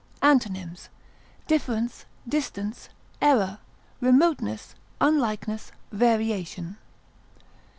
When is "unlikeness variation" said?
4.99-6.77